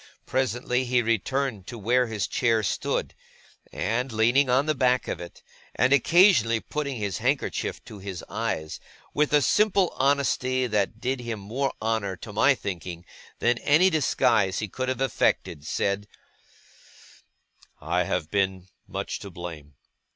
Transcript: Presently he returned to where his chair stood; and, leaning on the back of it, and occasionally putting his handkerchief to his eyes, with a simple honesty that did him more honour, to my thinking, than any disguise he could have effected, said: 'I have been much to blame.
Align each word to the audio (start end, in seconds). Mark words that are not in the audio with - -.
Presently 0.25 0.83
he 0.85 1.03
returned 1.03 1.67
to 1.67 1.77
where 1.77 2.07
his 2.07 2.25
chair 2.25 2.63
stood; 2.63 3.13
and, 3.71 4.11
leaning 4.11 4.49
on 4.49 4.65
the 4.65 4.73
back 4.73 5.07
of 5.07 5.21
it, 5.21 5.43
and 5.75 5.93
occasionally 5.93 6.59
putting 6.59 6.95
his 6.97 7.19
handkerchief 7.19 7.85
to 7.85 7.99
his 7.99 8.23
eyes, 8.27 8.79
with 9.13 9.31
a 9.31 9.43
simple 9.43 9.93
honesty 9.95 10.65
that 10.65 10.99
did 10.99 11.19
him 11.19 11.39
more 11.39 11.71
honour, 11.79 12.15
to 12.15 12.33
my 12.33 12.55
thinking, 12.55 13.05
than 13.37 13.59
any 13.59 13.91
disguise 13.91 14.57
he 14.57 14.67
could 14.67 14.89
have 14.89 15.01
effected, 15.01 15.67
said: 15.67 16.07
'I 17.79 18.05
have 18.05 18.31
been 18.31 18.69
much 18.87 19.19
to 19.19 19.29
blame. 19.29 19.75